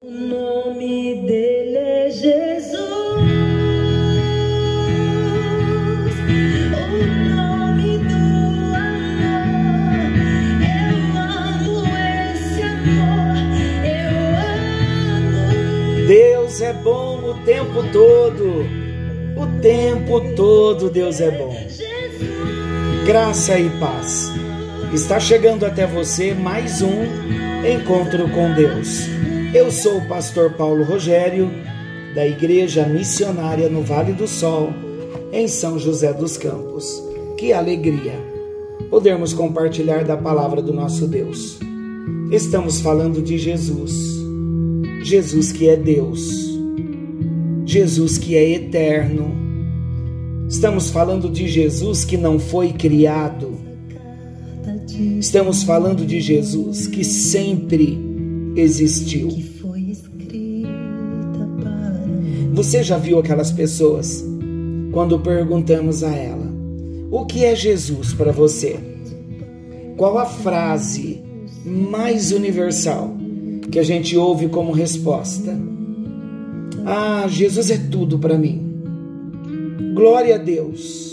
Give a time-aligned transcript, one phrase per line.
[0.00, 2.78] O nome dele é Jesus.
[6.72, 6.86] O
[7.34, 8.14] nome do
[8.76, 9.58] amor.
[10.62, 11.82] Eu amo
[12.32, 13.34] esse amor.
[13.82, 14.14] Eu
[15.16, 16.06] amo.
[16.06, 18.64] Deus é bom o tempo todo.
[19.36, 21.56] O tempo todo Deus é bom.
[23.04, 24.30] Graça e paz.
[24.94, 27.02] Está chegando até você mais um
[27.66, 29.08] encontro com Deus.
[29.54, 31.50] Eu sou o pastor Paulo Rogério,
[32.14, 34.68] da Igreja Missionária no Vale do Sol,
[35.32, 37.02] em São José dos Campos.
[37.38, 38.12] Que alegria
[38.90, 41.58] podermos compartilhar da palavra do nosso Deus.
[42.30, 44.18] Estamos falando de Jesus.
[45.02, 46.58] Jesus que é Deus.
[47.64, 49.34] Jesus que é eterno.
[50.46, 53.56] Estamos falando de Jesus que não foi criado.
[55.18, 58.07] Estamos falando de Jesus que sempre
[58.60, 59.28] existiu.
[59.28, 60.68] Que foi escrita
[61.60, 61.94] para
[62.54, 64.24] Você já viu aquelas pessoas
[64.92, 66.46] quando perguntamos a ela:
[67.10, 68.78] O que é Jesus para você?
[69.96, 71.22] Qual a frase
[71.64, 73.16] mais universal
[73.70, 75.56] que a gente ouve como resposta?
[76.86, 78.64] Ah, Jesus é tudo para mim.
[79.94, 81.08] Glória a Deus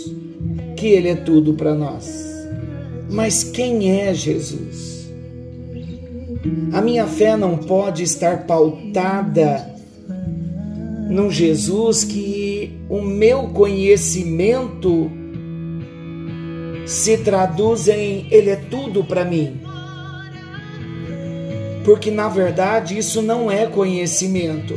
[0.76, 2.24] que Ele é tudo para nós.
[3.10, 4.95] Mas quem é Jesus?
[6.72, 9.74] A minha fé não pode estar pautada
[11.08, 15.10] num Jesus que o meu conhecimento
[16.84, 19.60] se traduz em Ele é tudo para mim.
[21.84, 24.74] Porque na verdade isso não é conhecimento.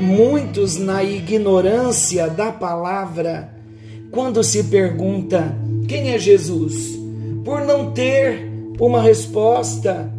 [0.00, 3.50] Muitos, na ignorância da palavra,
[4.10, 5.56] quando se pergunta
[5.88, 6.95] quem é Jesus,
[7.46, 10.12] por não ter uma resposta,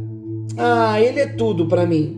[0.58, 2.18] ah, ele é tudo para mim.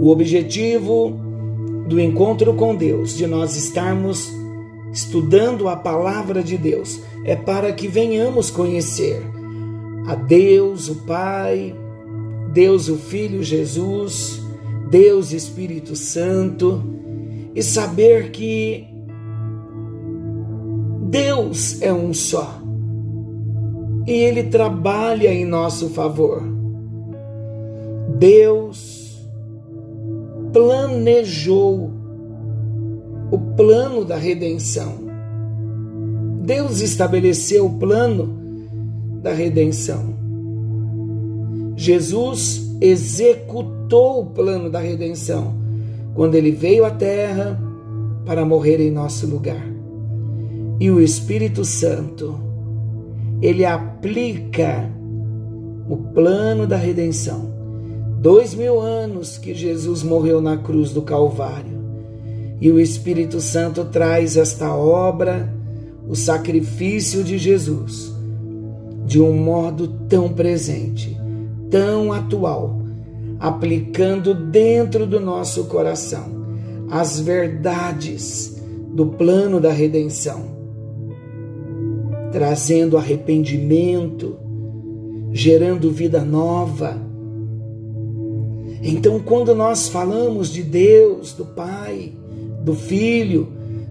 [0.00, 1.18] O objetivo
[1.88, 4.32] do encontro com Deus, de nós estarmos
[4.92, 9.20] estudando a palavra de Deus, é para que venhamos conhecer
[10.06, 11.74] a Deus, o Pai,
[12.52, 14.40] Deus, o Filho Jesus,
[14.88, 16.84] Deus Espírito Santo,
[17.52, 18.86] e saber que
[21.10, 22.59] Deus é um só
[24.10, 26.42] e Ele trabalha em nosso favor.
[28.18, 29.24] Deus
[30.52, 31.90] planejou
[33.30, 34.94] o plano da redenção.
[36.42, 38.36] Deus estabeleceu o plano
[39.22, 40.12] da redenção.
[41.76, 45.54] Jesus executou o plano da redenção
[46.14, 47.58] quando ele veio à terra
[48.26, 49.64] para morrer em nosso lugar.
[50.80, 52.49] E o Espírito Santo,
[53.40, 54.90] ele aplica
[55.88, 57.50] o plano da redenção.
[58.20, 61.80] Dois mil anos que Jesus morreu na cruz do Calvário.
[62.60, 65.50] E o Espírito Santo traz esta obra,
[66.06, 68.14] o sacrifício de Jesus,
[69.06, 71.18] de um modo tão presente,
[71.70, 72.82] tão atual,
[73.38, 76.40] aplicando dentro do nosso coração
[76.90, 78.60] as verdades
[78.92, 80.59] do plano da redenção,
[82.32, 84.36] trazendo arrependimento,
[85.32, 86.96] gerando vida nova.
[88.82, 92.12] Então, quando nós falamos de Deus, do Pai,
[92.64, 93.48] do Filho,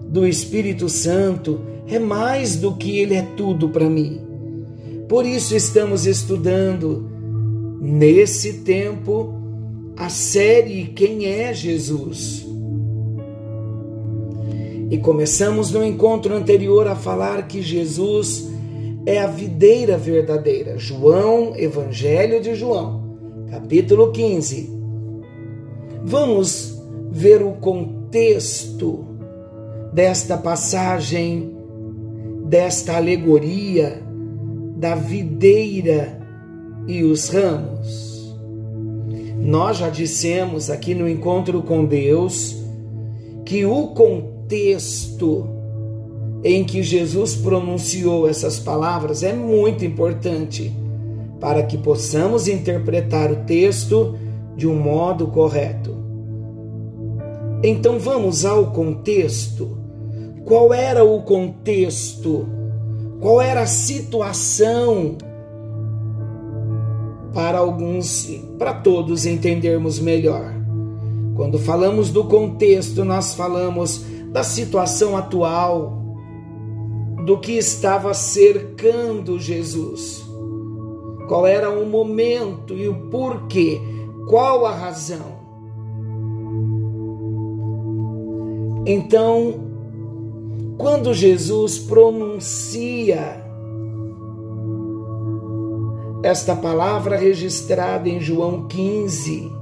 [0.08, 4.20] do Espírito Santo, é mais do que Ele é tudo para mim.
[5.08, 7.08] Por isso estamos estudando
[7.82, 9.34] nesse tempo
[9.96, 12.49] a série Quem é Jesus?
[14.90, 18.50] E começamos no encontro anterior a falar que Jesus
[19.06, 20.80] é a videira verdadeira.
[20.80, 23.18] João, Evangelho de João,
[23.52, 24.68] capítulo 15.
[26.04, 29.06] Vamos ver o contexto
[29.94, 31.56] desta passagem,
[32.46, 34.02] desta alegoria
[34.76, 36.20] da videira
[36.88, 38.36] e os ramos.
[39.38, 42.58] Nós já dissemos aqui no encontro com Deus
[43.46, 44.39] que o contexto
[46.44, 50.74] em que Jesus pronunciou essas palavras é muito importante
[51.40, 54.16] para que possamos interpretar o texto
[54.56, 55.96] de um modo correto.
[57.64, 59.78] Então vamos ao contexto.
[60.46, 62.48] Qual era o contexto?
[63.20, 65.18] Qual era a situação
[67.34, 70.54] para alguns, para todos entendermos melhor?
[71.36, 76.00] Quando falamos do contexto, nós falamos da situação atual,
[77.26, 80.28] do que estava cercando Jesus.
[81.28, 83.80] qual era o momento e o porquê,
[84.28, 85.38] qual a razão.
[88.84, 89.54] Então,
[90.76, 93.46] quando Jesus pronuncia
[96.24, 99.59] esta palavra registrada em João 15,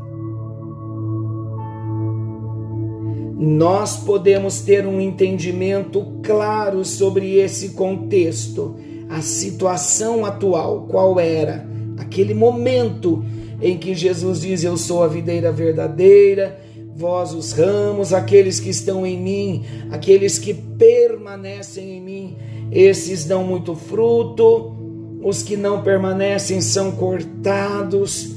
[3.40, 8.76] nós podemos ter um entendimento claro sobre esse contexto,
[9.08, 11.64] a situação atual, qual era
[12.00, 13.24] aquele momento
[13.62, 16.60] em que Jesus diz: Eu sou a videira verdadeira,
[16.96, 22.38] vós os ramos, aqueles que estão em mim, aqueles que permanecem em mim,
[22.72, 24.76] esses dão muito fruto,
[25.22, 28.32] os que não permanecem são cortados,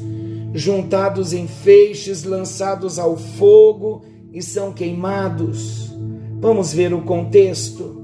[0.53, 5.95] juntados em feixes, lançados ao fogo e são queimados.
[6.41, 8.01] Vamos ver o contexto.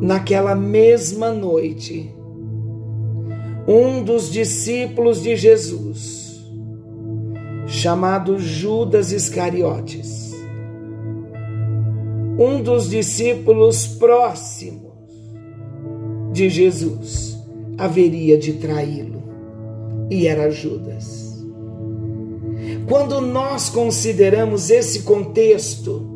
[0.00, 2.14] Naquela mesma noite,
[3.68, 6.42] um dos discípulos de Jesus,
[7.66, 10.34] chamado Judas Iscariotes,
[12.38, 14.90] um dos discípulos próximos
[16.32, 17.38] de Jesus,
[17.76, 19.22] haveria de traí-lo,
[20.10, 21.29] e era Judas.
[22.90, 26.10] Quando nós consideramos esse contexto,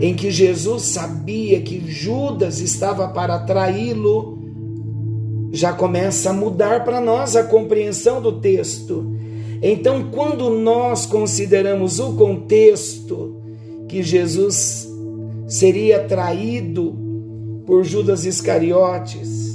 [0.00, 4.38] em que Jesus sabia que Judas estava para traí-lo,
[5.52, 9.14] já começa a mudar para nós a compreensão do texto.
[9.60, 13.42] Então, quando nós consideramos o contexto
[13.88, 14.88] que Jesus
[15.46, 16.96] seria traído
[17.66, 19.49] por Judas Iscariotes,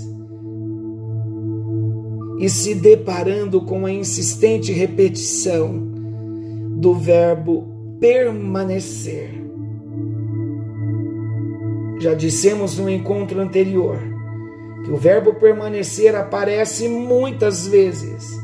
[2.39, 5.73] e se deparando com a insistente repetição
[6.77, 7.67] do verbo
[7.99, 9.29] permanecer.
[11.99, 13.97] Já dissemos no encontro anterior
[14.83, 18.39] que o verbo permanecer aparece muitas vezes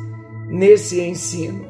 [0.48, 1.66] nesse ensino.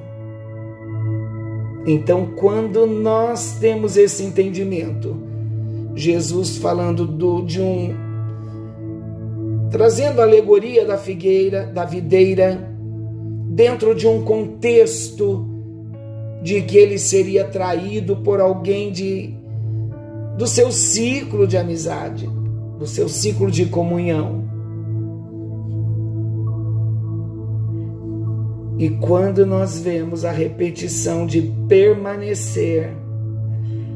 [1.85, 5.17] Então, quando nós temos esse entendimento,
[5.95, 8.10] Jesus falando do, de um
[9.71, 12.69] trazendo a alegoria da figueira, da videira,
[13.47, 15.47] dentro de um contexto
[16.43, 19.33] de que ele seria traído por alguém de
[20.37, 22.27] do seu ciclo de amizade,
[22.77, 24.43] do seu ciclo de comunhão.
[28.77, 32.89] E quando nós vemos a repetição de permanecer,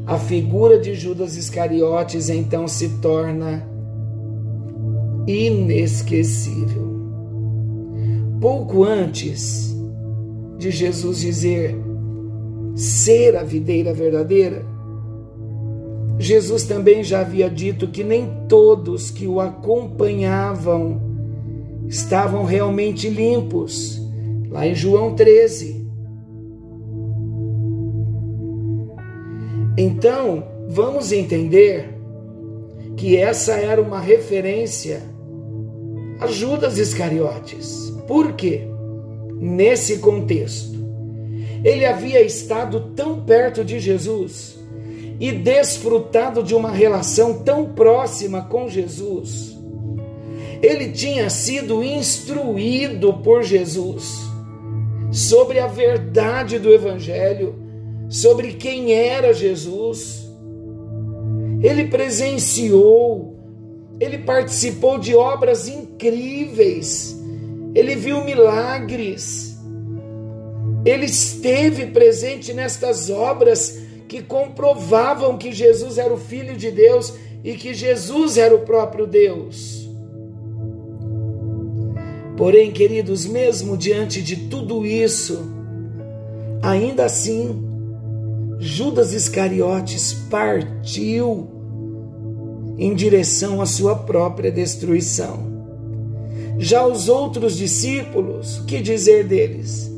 [0.06, 3.75] a figura de Judas Iscariotes então se torna
[5.26, 6.86] inesquecível.
[8.40, 9.74] Pouco antes
[10.58, 11.76] de Jesus dizer
[12.74, 14.64] ser a videira verdadeira,
[16.18, 21.00] Jesus também já havia dito que nem todos que o acompanhavam
[21.88, 24.00] estavam realmente limpos,
[24.48, 25.86] lá em João 13.
[29.76, 31.94] Então, vamos entender
[32.96, 35.02] que essa era uma referência
[36.20, 37.92] a Judas Iscariotes.
[38.06, 38.62] Por quê?
[39.38, 40.76] Nesse contexto,
[41.62, 44.58] ele havia estado tão perto de Jesus
[45.20, 49.56] e desfrutado de uma relação tão próxima com Jesus.
[50.62, 54.22] Ele tinha sido instruído por Jesus
[55.10, 57.54] sobre a verdade do Evangelho,
[58.08, 60.26] sobre quem era Jesus.
[61.62, 63.36] Ele presenciou
[63.98, 65.85] ele participou de obras incríveis,
[67.74, 69.56] ele viu milagres,
[70.84, 77.54] ele esteve presente nestas obras que comprovavam que Jesus era o Filho de Deus e
[77.54, 79.88] que Jesus era o próprio Deus.
[82.36, 85.50] Porém, queridos, mesmo diante de tudo isso,
[86.62, 87.64] ainda assim,
[88.58, 91.48] Judas Iscariotes partiu
[92.78, 95.55] em direção à sua própria destruição.
[96.58, 99.90] Já os outros discípulos, que dizer deles?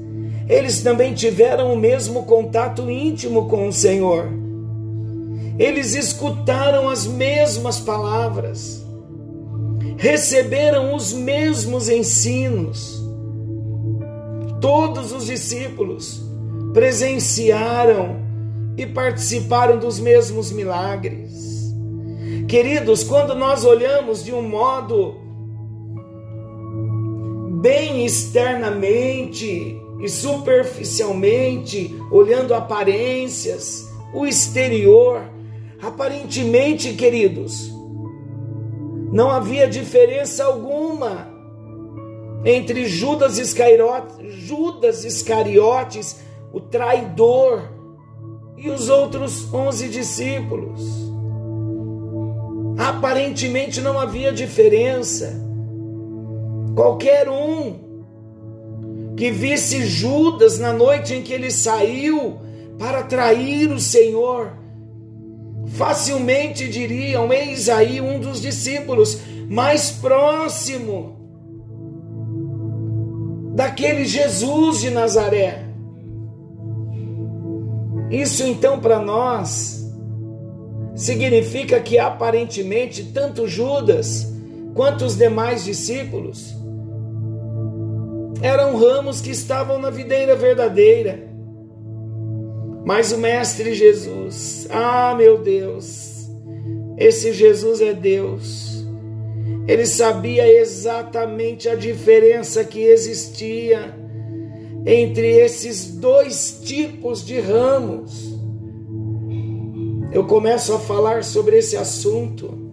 [0.48, 4.28] Eles também tiveram o mesmo contato íntimo com o Senhor.
[5.58, 8.84] Eles escutaram as mesmas palavras,
[9.96, 12.98] receberam os mesmos ensinos.
[14.60, 16.22] Todos os discípulos
[16.72, 18.16] presenciaram
[18.76, 21.74] e participaram dos mesmos milagres.
[22.48, 25.27] Queridos, quando nós olhamos de um modo
[27.60, 35.22] bem externamente e superficialmente, olhando aparências, o exterior,
[35.82, 37.72] aparentemente, queridos,
[39.12, 41.28] não havia diferença alguma
[42.44, 46.20] entre Judas Iscariotes, Judas Iscariotes,
[46.52, 47.78] o traidor,
[48.58, 50.82] e os outros onze discípulos.
[52.76, 55.47] Aparentemente não havia diferença.
[56.78, 57.74] Qualquer um
[59.16, 62.38] que visse Judas na noite em que ele saiu
[62.78, 64.52] para trair o Senhor,
[65.66, 69.18] facilmente diriam: Eis aí um dos discípulos
[69.48, 71.16] mais próximo
[73.56, 75.64] daquele Jesus de Nazaré.
[78.08, 79.84] Isso então para nós
[80.94, 84.32] significa que aparentemente tanto Judas
[84.76, 86.56] quanto os demais discípulos
[88.42, 91.28] eram ramos que estavam na videira verdadeira.
[92.84, 96.28] Mas o Mestre Jesus, ah meu Deus,
[96.96, 98.86] esse Jesus é Deus.
[99.66, 103.94] Ele sabia exatamente a diferença que existia
[104.86, 108.38] entre esses dois tipos de ramos.
[110.10, 112.67] Eu começo a falar sobre esse assunto.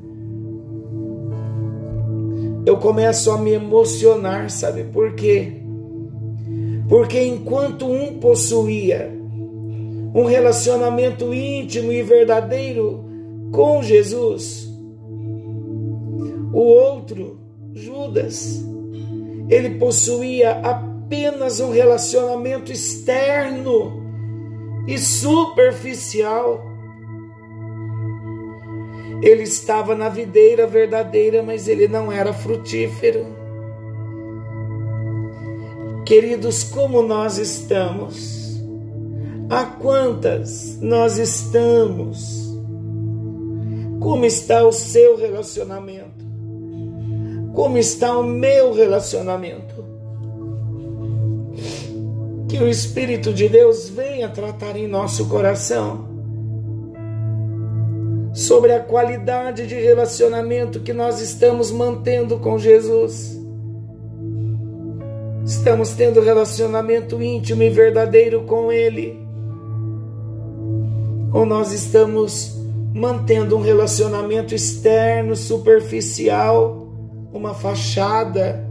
[2.75, 5.61] Eu começo a me emocionar, sabe por quê?
[6.89, 9.17] Porque enquanto um possuía
[10.13, 13.01] um relacionamento íntimo e verdadeiro
[13.49, 14.69] com Jesus,
[16.51, 17.39] o outro,
[17.73, 18.61] Judas,
[19.49, 24.03] ele possuía apenas um relacionamento externo
[24.85, 26.61] e superficial.
[29.25, 33.25] Ele estava na videira verdadeira, mas ele não era frutífero.
[36.05, 38.61] Queridos, como nós estamos?
[39.49, 42.55] A quantas nós estamos?
[43.99, 46.23] Como está o seu relacionamento?
[47.55, 49.83] Como está o meu relacionamento?
[52.47, 56.14] Que o Espírito de Deus venha tratar em nosso coração
[58.35, 63.35] sobre a qualidade de relacionamento que nós estamos mantendo com Jesus.
[65.43, 69.19] Estamos tendo relacionamento íntimo e verdadeiro com Ele?
[71.33, 72.55] Ou nós estamos
[72.93, 76.85] mantendo um relacionamento externo, superficial?
[77.35, 78.65] uma fachada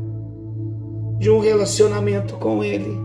[1.18, 2.99] de um relacionamento com Ele.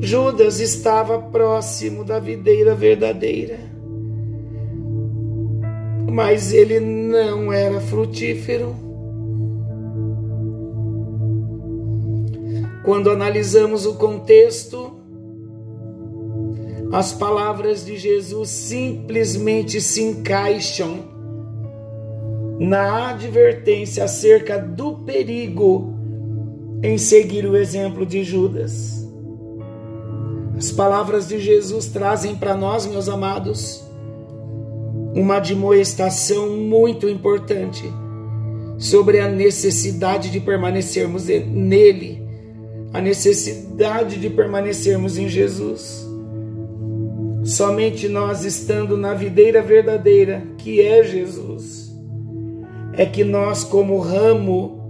[0.00, 3.58] Judas estava próximo da videira verdadeira,
[6.10, 8.74] mas ele não era frutífero.
[12.84, 14.98] Quando analisamos o contexto,
[16.92, 21.08] as palavras de Jesus simplesmente se encaixam
[22.58, 25.94] na advertência acerca do perigo
[26.82, 29.08] em seguir o exemplo de Judas.
[30.56, 33.89] As palavras de Jesus trazem para nós, meus amados,
[35.14, 37.84] uma admoestação muito importante
[38.78, 42.22] sobre a necessidade de permanecermos nele,
[42.92, 46.06] a necessidade de permanecermos em Jesus.
[47.44, 51.90] Somente nós estando na videira verdadeira, que é Jesus,
[52.92, 54.80] é que nós, como ramo,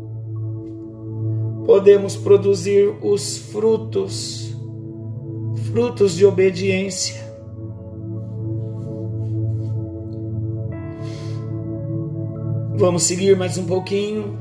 [1.67, 4.55] podemos produzir os frutos,
[5.73, 7.30] frutos de obediência.
[12.81, 14.39] Vamos seguir mais um pouquinho.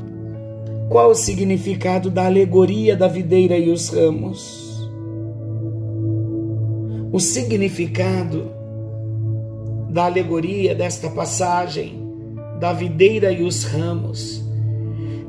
[0.89, 4.89] Qual o significado da alegoria da videira e os ramos?
[7.11, 8.49] O significado
[9.89, 12.01] da alegoria desta passagem
[12.61, 14.41] da videira e os ramos.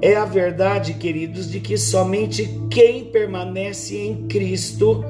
[0.00, 5.04] É a verdade, queridos, de que somente quem permanece em Cristo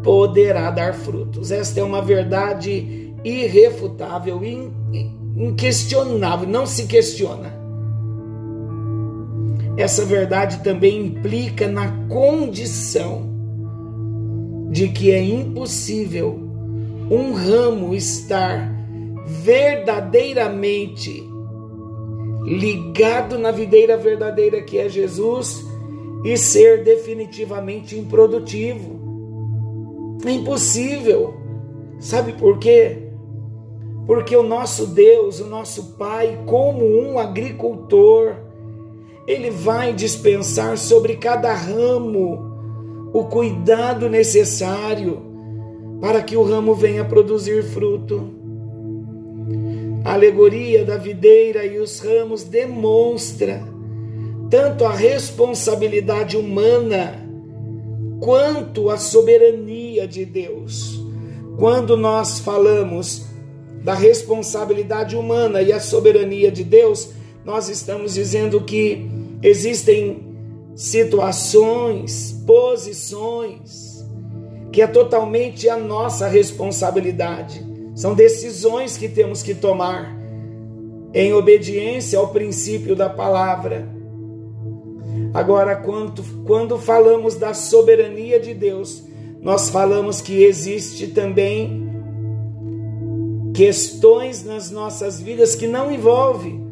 [0.00, 1.50] poderá dar frutos.
[1.50, 4.44] Esta é uma verdade irrefutável,
[5.36, 7.54] inquestionável, não se questiona.
[9.76, 13.26] Essa verdade também implica na condição
[14.70, 16.40] de que é impossível
[17.10, 18.74] um ramo estar
[19.26, 21.22] verdadeiramente
[22.44, 25.64] ligado na videira verdadeira que é Jesus
[26.24, 28.96] e ser definitivamente improdutivo.
[30.24, 31.34] É impossível.
[32.00, 33.05] Sabe por quê?
[34.06, 38.36] Porque o nosso Deus, o nosso Pai, como um agricultor,
[39.26, 42.54] ele vai dispensar sobre cada ramo
[43.12, 45.22] o cuidado necessário
[46.00, 48.30] para que o ramo venha produzir fruto.
[50.04, 53.62] A alegoria da videira e os ramos demonstra
[54.48, 57.26] tanto a responsabilidade humana
[58.20, 61.04] quanto a soberania de Deus.
[61.58, 63.26] Quando nós falamos
[63.82, 67.10] da responsabilidade humana e a soberania de Deus,
[67.44, 69.08] nós estamos dizendo que
[69.42, 70.26] existem
[70.74, 74.04] situações, posições,
[74.72, 77.64] que é totalmente a nossa responsabilidade.
[77.94, 80.14] São decisões que temos que tomar
[81.14, 83.88] em obediência ao princípio da palavra.
[85.32, 89.02] Agora, quando, quando falamos da soberania de Deus,
[89.40, 91.85] nós falamos que existe também
[93.56, 96.62] questões nas nossas vidas que não envolvem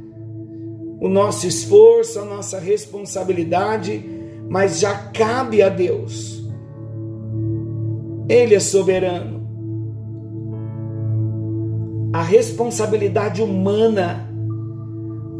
[1.00, 4.04] o nosso esforço, a nossa responsabilidade,
[4.50, 6.44] mas já cabe a Deus.
[8.28, 9.48] Ele é soberano.
[12.12, 14.30] A responsabilidade humana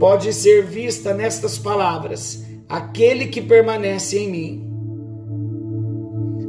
[0.00, 4.70] pode ser vista nestas palavras: aquele que permanece em mim.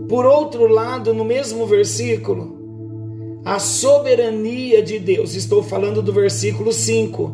[0.08, 2.55] Por outro lado, no mesmo versículo,
[3.46, 7.32] a soberania de Deus, estou falando do versículo 5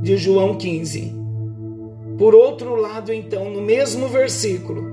[0.00, 1.14] de João 15.
[2.16, 4.90] Por outro lado, então, no mesmo versículo,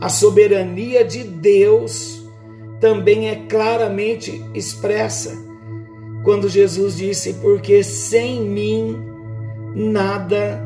[0.00, 2.22] a soberania de Deus
[2.80, 5.36] também é claramente expressa
[6.22, 8.96] quando Jesus disse: Porque sem mim
[9.74, 10.60] nada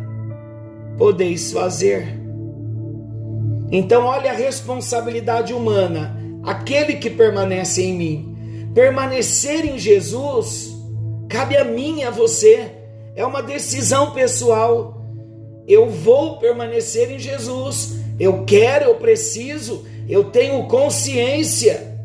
[0.99, 2.19] podeis fazer.
[3.71, 8.38] Então, olha a responsabilidade humana, aquele que permanece em mim.
[8.75, 10.75] Permanecer em Jesus
[11.29, 12.71] cabe a mim e a você,
[13.15, 15.03] é uma decisão pessoal.
[15.67, 21.99] Eu vou permanecer em Jesus, eu quero, eu preciso, eu tenho consciência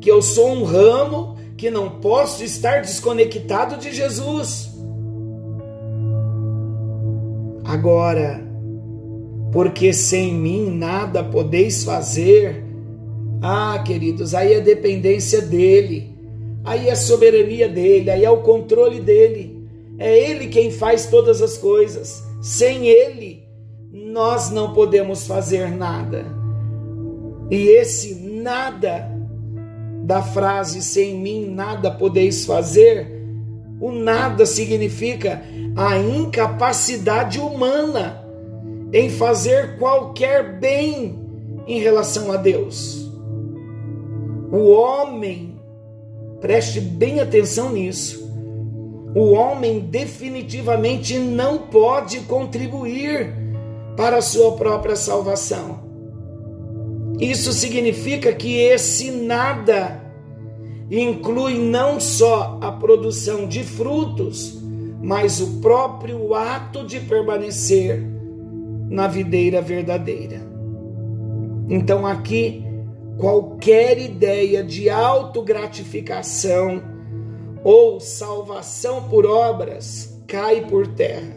[0.00, 4.70] que eu sou um ramo que não posso estar desconectado de Jesus.
[7.64, 8.42] Agora,
[9.52, 12.64] porque sem mim nada podeis fazer.
[13.42, 16.16] Ah, queridos, aí é dependência dele,
[16.62, 19.66] aí é soberania dele, aí é o controle dele.
[19.98, 22.22] É ele quem faz todas as coisas.
[22.40, 23.42] Sem ele,
[23.92, 26.24] nós não podemos fazer nada.
[27.50, 29.10] E esse nada
[30.04, 33.22] da frase sem mim nada podeis fazer,
[33.80, 35.42] o nada significa
[35.76, 38.24] a incapacidade humana
[38.92, 41.18] em fazer qualquer bem
[41.66, 43.11] em relação a Deus.
[44.52, 45.58] O homem,
[46.38, 48.30] preste bem atenção nisso,
[49.14, 53.34] o homem definitivamente não pode contribuir
[53.96, 55.80] para a sua própria salvação.
[57.18, 60.02] Isso significa que esse nada
[60.90, 64.62] inclui não só a produção de frutos,
[65.02, 68.06] mas o próprio ato de permanecer
[68.90, 70.42] na videira verdadeira.
[71.70, 72.71] Então, aqui,
[73.18, 76.82] qualquer ideia de autogratificação
[77.62, 81.36] ou salvação por obras cai por terra.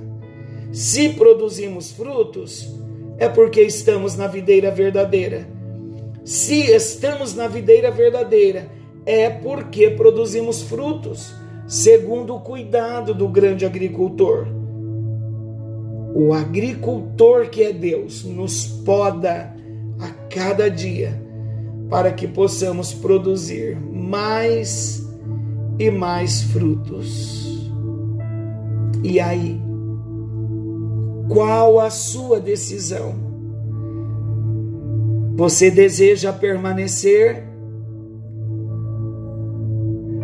[0.71, 2.73] Se produzimos frutos,
[3.17, 5.47] é porque estamos na videira verdadeira.
[6.23, 8.67] Se estamos na videira verdadeira,
[9.05, 11.33] é porque produzimos frutos,
[11.67, 14.47] segundo o cuidado do grande agricultor.
[16.15, 19.53] O agricultor que é Deus nos poda
[19.99, 21.24] a cada dia
[21.95, 25.01] para que possamos produzir mais
[25.79, 27.71] e mais frutos.
[29.01, 29.58] E aí,
[31.29, 33.15] qual a sua decisão?
[35.38, 37.45] Você deseja permanecer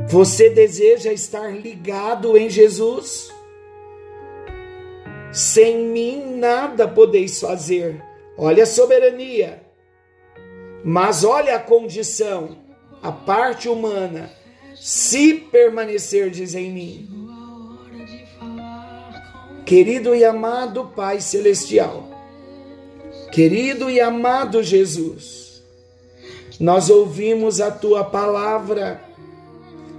[0.10, 3.31] você deseja estar ligado em Jesus?
[5.31, 8.03] Sem mim nada podeis fazer.
[8.38, 9.61] Olha a soberania.
[10.83, 12.57] Mas olha a condição,
[13.01, 14.31] a parte humana.
[14.75, 17.21] Se permanecerdes em mim.
[19.65, 22.09] Querido e amado Pai Celestial,
[23.31, 25.63] querido e amado Jesus,
[26.59, 29.01] nós ouvimos a tua palavra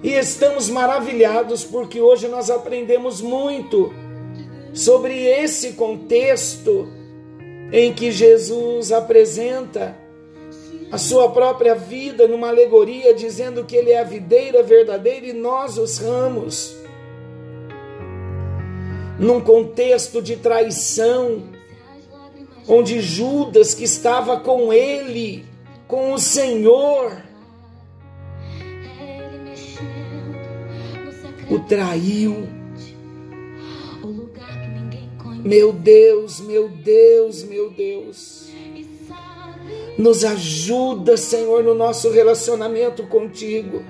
[0.02, 3.94] e estamos maravilhados porque hoje nós aprendemos muito
[4.74, 6.86] sobre esse contexto
[7.72, 9.96] em que Jesus apresenta
[10.92, 15.78] a sua própria vida numa alegoria, dizendo que ele é a videira verdadeira e nós
[15.78, 16.76] os ramos.
[19.18, 21.44] Num contexto de traição,
[22.68, 25.46] onde Judas, que estava com ele,
[25.88, 27.22] com o Senhor,
[31.50, 32.62] o traiu.
[35.44, 38.46] Meu Deus, meu Deus, meu Deus.
[39.98, 43.83] Nos ajuda, Senhor, no nosso relacionamento contigo.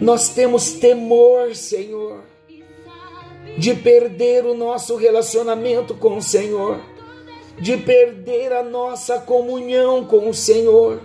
[0.00, 2.24] Nós temos temor, Senhor,
[3.56, 6.80] de perder o nosso relacionamento com o Senhor,
[7.60, 11.00] de perder a nossa comunhão com o Senhor.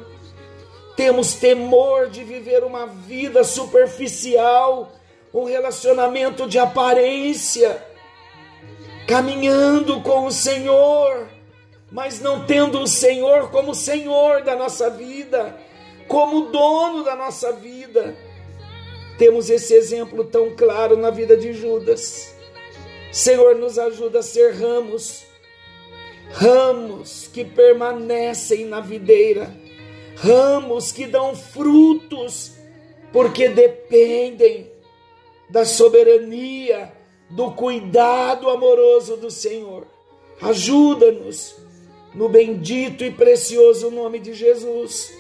[0.96, 4.92] Temos temor de viver uma vida superficial,
[5.32, 7.86] um relacionamento de aparência,
[9.08, 11.30] caminhando com o Senhor,
[11.90, 15.58] mas não tendo o Senhor como Senhor da nossa vida,
[16.10, 18.18] como dono da nossa vida.
[19.18, 22.36] Temos esse exemplo tão claro na vida de Judas.
[23.10, 25.24] Senhor, nos ajuda a ser ramos,
[26.32, 29.50] ramos que permanecem na videira,
[30.18, 32.52] ramos que dão frutos,
[33.14, 34.70] porque dependem
[35.50, 36.92] da soberania,
[37.30, 39.86] do cuidado amoroso do Senhor.
[40.42, 41.56] Ajuda-nos
[42.14, 45.14] no bendito e precioso nome de Jesus.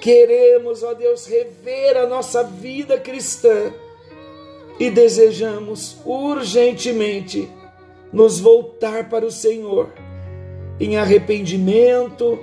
[0.00, 3.72] Queremos, ó Deus, rever a nossa vida cristã
[4.78, 7.48] e desejamos urgentemente
[8.12, 9.92] nos voltar para o Senhor
[10.78, 12.38] em arrependimento,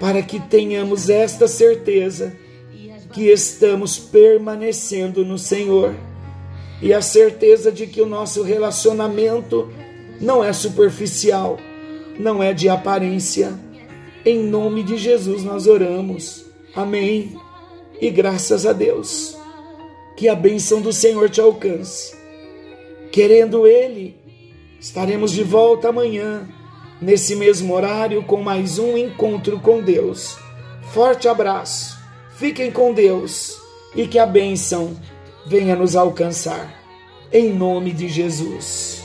[0.00, 2.34] para que tenhamos esta certeza
[3.12, 5.94] que estamos permanecendo no Senhor
[6.84, 9.72] e a certeza de que o nosso relacionamento
[10.20, 11.58] não é superficial,
[12.18, 13.58] não é de aparência.
[14.22, 16.44] Em nome de Jesus nós oramos.
[16.76, 17.38] Amém.
[17.98, 19.34] E graças a Deus.
[20.14, 22.14] Que a bênção do Senhor te alcance.
[23.10, 24.14] Querendo Ele,
[24.78, 26.46] estaremos de volta amanhã,
[27.00, 30.36] nesse mesmo horário, com mais um encontro com Deus.
[30.92, 31.96] Forte abraço,
[32.36, 33.58] fiquem com Deus
[33.96, 34.94] e que a bênção
[35.46, 36.82] venha nos alcançar.
[37.32, 39.03] Em nome de Jesus.